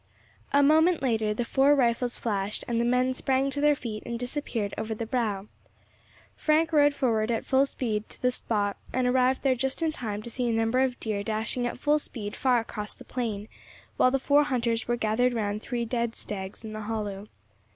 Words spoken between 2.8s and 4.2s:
the men sprang to their feet and